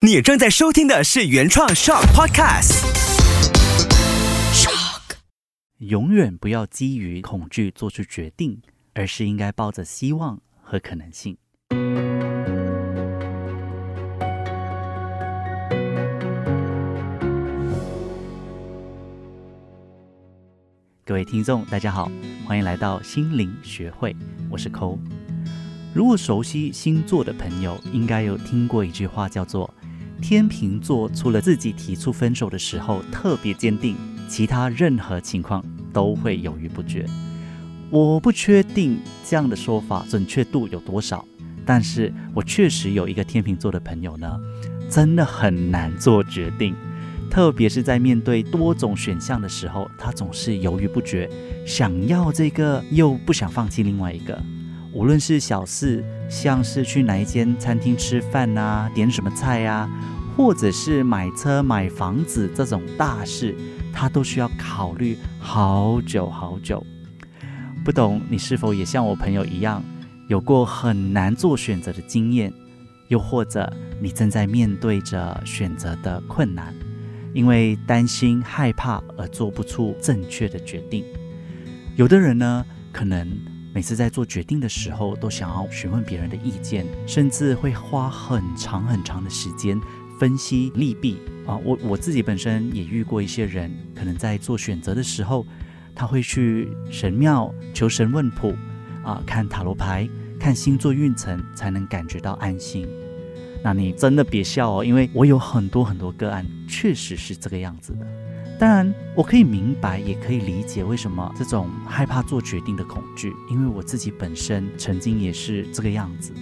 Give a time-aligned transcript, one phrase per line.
[0.00, 2.84] 你正在收听的是原创 Shock Podcast。
[4.52, 5.16] Shock，
[5.78, 8.62] 永远不要基于恐惧做出决定，
[8.94, 11.36] 而是应该抱着希望和可能性。
[21.04, 22.08] 各位听众，大家好，
[22.46, 24.14] 欢迎来到心灵学会，
[24.48, 24.96] 我是抠。
[25.92, 29.74] 如果熟悉星座的朋友，应该有听过一句话，叫做
[30.20, 33.96] “天秤座除了自己提出分手的时候特别坚定，
[34.28, 37.06] 其他任何情况都会犹豫不决”。
[37.90, 41.24] 我不确定这样的说法准确度有多少，
[41.64, 44.38] 但是我确实有一个天秤座的朋友呢，
[44.90, 46.74] 真的很难做决定。
[47.30, 51.28] 特别是在面对多种选项的时候，他总是犹豫不决，
[51.66, 54.38] 想要这个又不想放弃另外一个。
[54.92, 59.88] 无论是小事，像是去哪一间餐厅吃饭啊，点什么菜呀，
[60.36, 63.54] 或者是买车买房子这种大事，
[63.92, 66.84] 他都需要考虑好久好久。
[67.84, 69.82] 不懂你是否也像我朋友一样，
[70.26, 72.52] 有过很难做选择的经验，
[73.08, 76.74] 又或者你正在面对着选择的困难？
[77.34, 81.04] 因为担心、害怕而做不出正确的决定。
[81.94, 83.28] 有的人呢，可能
[83.78, 89.80] 每次在做决定的时候，都想要询问别人的意见，甚至会花很长很长的时间
[90.18, 91.56] 分析利弊啊。
[91.58, 95.46] 我我自己本身也遇过一些人，可能在做选择的时候，
[95.94, 98.52] 他会去神庙求神问卜
[99.04, 102.84] 啊，看塔罗牌、看星座运程，才能感觉到安心。
[103.62, 108.04] 那你真的别笑哦，因为我有很多很多个案，确实是这个样子的。
[108.58, 116.34] 当然，我可以明白，也可以理解为什么这种害怕做决定的恐惧，因为我自己本身曾经也是这个样子。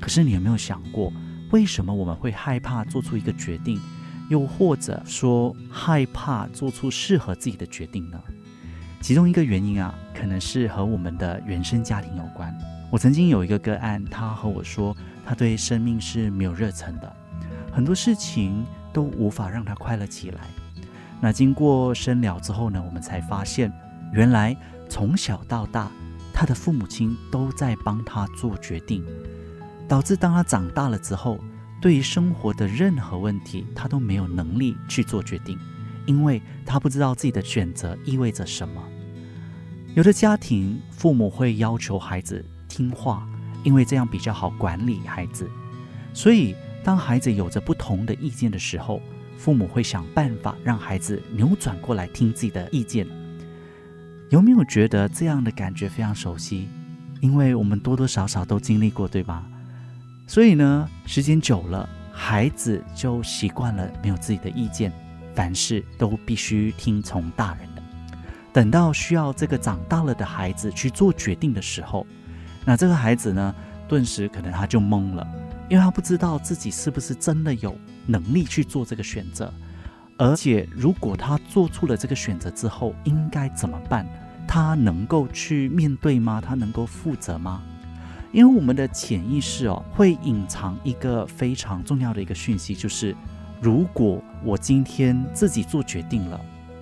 [0.00, 1.12] 可是你有没有想过，
[1.52, 3.80] 为什么我们会害怕做出一个决定，
[4.28, 8.20] 又或者说害怕做出适合自己的决定呢？
[9.00, 12.52] 其中一个原因啊，可能是和我们的原生家庭有关。
[12.90, 14.96] 我曾经有一个个案，他和我说。
[15.24, 17.16] 他对生命是没有热忱的，
[17.72, 20.40] 很多事情都无法让他快乐起来。
[21.22, 23.72] 那经过深聊之后呢，我们才发现，
[24.12, 24.56] 原来
[24.88, 25.88] 从小到大，
[26.34, 29.04] 他的父母亲都在帮他做决定，
[29.86, 31.38] 导致当他长大了之后，
[31.80, 35.56] 对于生活的任何问题，他都没有能力去做决定，
[36.04, 38.82] 因为他不知道自己的选择意味着什么。
[39.94, 43.26] 有的家庭父母会要求孩子听话。
[43.64, 45.48] 因为这样比较好管理孩子，
[46.12, 46.52] 所以
[46.82, 49.00] 当孩子有着不同的意见的时候，
[49.42, 53.04] 父母会想办法让孩子扭转过来听自己的意见。
[54.30, 56.68] 有没有觉得这样的感觉非常熟悉？
[57.20, 59.44] 因为我们多多少少都经历过，对吧？
[60.28, 64.92] 所以呢，时间久了，孩子就习惯了没有自己的意见，
[65.34, 67.82] 凡事都必须听从大人的。
[68.52, 72.06] 等到需要这个长大了的孩子去做决定的时候，
[72.64, 73.52] 那这个孩子呢，
[73.88, 75.26] 顿时可能他就懵了，
[75.72, 77.74] 因为他不知道自己是不是真的有
[78.06, 79.50] 能力去做这个选择，
[80.18, 84.06] 而且如果他做出了这个选择之后，应该怎么办？
[84.46, 86.42] 他能够去面对吗？
[86.42, 87.62] 他能够负责吗？
[88.32, 93.16] 因为我们的潜意识哦，会隐藏一个非常重要的一个讯息，就是
[93.58, 96.38] 如果我今天自己做决定了，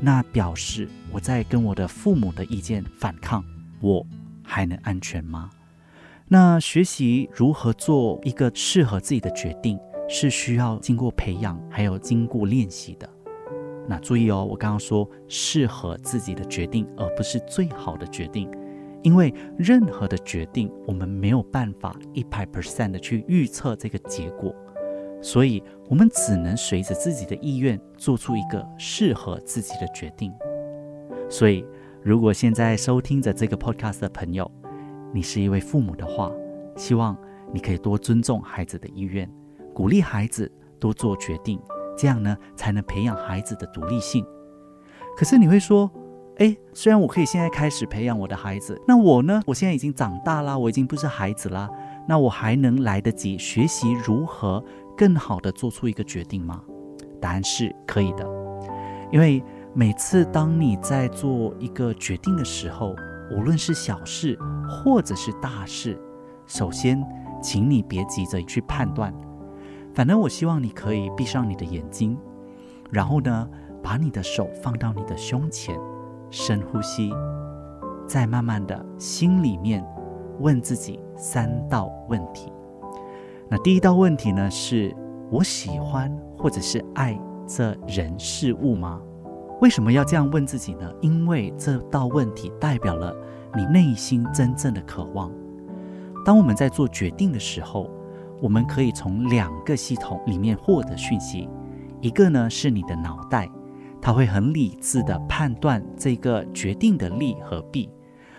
[0.00, 3.44] 那表示我在跟我的父母的意见反抗，
[3.78, 4.04] 我
[4.42, 5.48] 还能安全吗？
[6.28, 9.78] 那学习如何做一个适合自己的决定，
[10.08, 13.08] 是需要经过培养，还有经过练习的。
[13.88, 18.48] 那注意哦，我刚刚说适合自己的决定，而不是最好的决定，
[19.02, 24.54] 因为任何的决定，我们没有办法一百 percent 的去预测这个结果，
[25.20, 30.32] 所以我们只能随着自己的意愿做出一个适合自己的决定。
[31.28, 31.64] 所以，
[32.02, 34.48] 如果现在收听着这个 podcast 的朋友，
[35.14, 36.32] 你是一位父母的话，
[36.74, 37.14] 希望
[37.52, 39.30] 你可以多尊重孩子的意愿，
[39.74, 40.50] 鼓励孩子
[40.80, 41.60] 多做决定，
[41.96, 44.24] 这样呢才能培养孩子的独立性。
[45.14, 45.90] 可是你会说，
[46.38, 49.42] 诶，虽然我可以现在开始培养我的孩子，那我呢？
[49.46, 51.68] 我现在已经长大啦，我已经不是孩子啦，
[52.08, 54.64] 那我还能来得及学习如何
[54.96, 56.62] 更好的做出一个决定吗？
[57.20, 58.26] 答案是可以的，
[59.12, 59.44] 因为
[59.74, 62.96] 每次当你在做一个决定的时候。
[63.36, 64.38] 无论是小事
[64.68, 65.98] 或者是大事，
[66.46, 67.02] 首先，
[67.42, 69.12] 请你别急着去判断。
[69.94, 72.16] 反正我希望你可以闭上你的眼睛，
[72.90, 73.48] 然后呢，
[73.82, 75.78] 把你的手放到你的胸前，
[76.30, 77.10] 深呼吸，
[78.06, 79.84] 再慢慢的心里面
[80.40, 82.52] 问自己三道问题。
[83.48, 84.94] 那第一道问题呢，是
[85.30, 89.00] 我喜欢或者是爱这人事物吗？
[89.62, 90.92] 为什么要这样问自己呢？
[91.00, 93.14] 因为这道问题代表了
[93.54, 95.30] 你内心真正的渴望。
[96.24, 97.88] 当我们在做决定的时候，
[98.40, 101.48] 我们可以从两个系统里面获得讯息，
[102.00, 103.48] 一个呢是你的脑袋，
[104.00, 107.88] 它会很理智的判断这个决定的利和弊。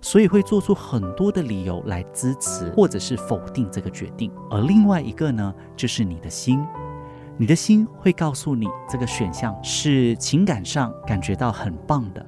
[0.00, 6.60] 所以会做出很多的理由来支持或者是否定这个决定，而另外一个呢，就是你的心，
[7.36, 12.24] 你的心会告诉你这个选项是情感上感觉到很棒的。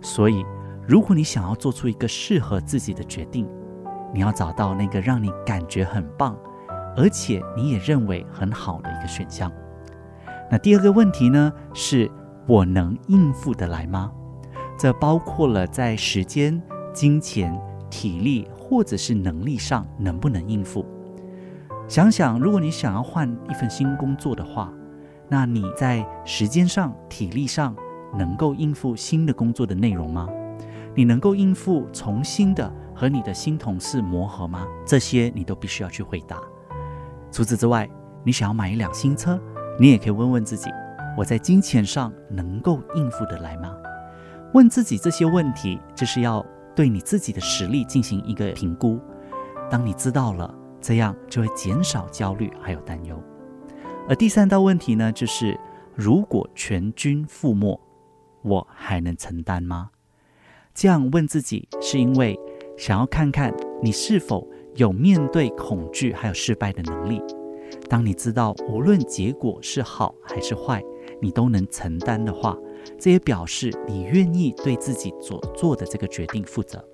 [0.00, 0.44] 所以，
[0.86, 3.48] 如果你想要做出一个适合自己的决定，
[4.12, 6.36] 你要找到那个让你感觉很棒，
[6.96, 9.50] 而且你也认为很好的一个选项。
[10.50, 12.10] 那第二个问题呢，是
[12.46, 14.12] 我能应付得来吗？
[14.78, 16.62] 这包括了在时间。
[16.92, 17.52] 金钱、
[17.90, 20.86] 体力或者是能力上能不能应付？
[21.86, 24.72] 想想，如果你想要换一份新工作的话，
[25.28, 27.74] 那你在时间上、体力上
[28.16, 30.28] 能够应付新的工作的内容吗？
[30.94, 34.66] 你能够应付重新的和你的新同事磨合吗？
[34.86, 36.38] 这些你都必须要去回答。
[37.30, 37.88] 除此之外，
[38.24, 39.40] 你想要买一辆新车，
[39.78, 40.70] 你也可以问问自己：
[41.16, 43.74] 我在金钱上能够应付得来吗？
[44.52, 46.44] 问自己这些问题，就是要。
[46.76, 48.98] 对你自己的实力进行一个评估，
[49.70, 50.52] 当你知道了，
[50.86, 53.18] 这样就会减少焦虑还有担忧。
[54.06, 55.58] 而第三道问题呢，就是
[55.94, 57.80] 如果全军覆没，
[58.42, 59.88] 我还能承担吗？
[60.74, 62.38] 这样问自己，是因为
[62.76, 63.50] 想要看看
[63.82, 67.22] 你是否有面对恐惧还有失败的能力。
[67.88, 70.84] 当你知道无论结果是好还是坏，
[71.18, 72.54] 你都能承担的话。
[72.98, 76.86] 这也表示你愿意对自己所做的这个决定负责。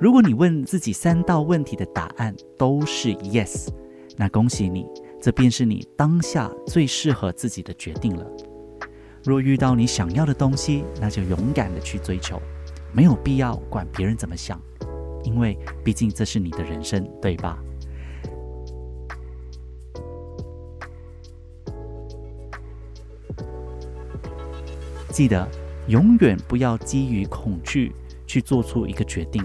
[0.00, 3.68] 如果你问自己三道问题的答案都是 yes，
[4.16, 4.86] 那恭喜你，
[5.20, 8.24] 这便是你当下最适合自己的决定了。
[9.24, 12.40] 若遇到你想要的东西，那就勇敢的去追求，
[12.92, 14.60] 没有必要管别人怎么想，
[15.24, 17.58] 因为毕竟这是你的人生，对吧？
[25.10, 25.48] 记得
[25.88, 27.92] 永远不要基于恐惧
[28.28, 29.44] 去做出一个决定，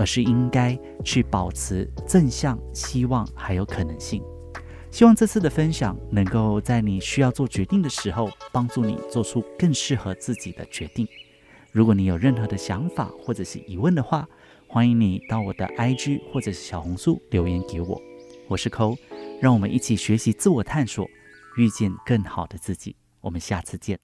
[0.00, 0.74] 而是应该
[1.04, 4.22] 去保持正向、希望还有可能性。
[4.90, 11.06] 希望这次的分享能够在你需要做决定的时候，帮助你做出更适合自己的决定。
[11.70, 14.26] 如果你有任何的想法或者是疑问的话，
[14.66, 18.00] 欢迎你到我的 IG 或者是小红书留言给我。
[18.48, 18.96] 我是抠，
[19.38, 21.06] 让我们一起学习自我探索，
[21.58, 22.96] 遇见更好的自己。
[23.20, 24.00] 我们下次见。